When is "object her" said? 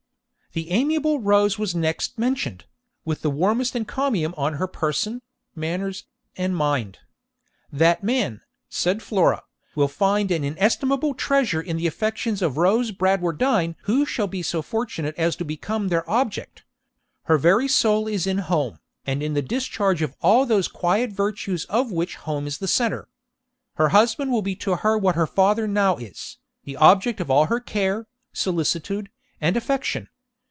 16.09-17.37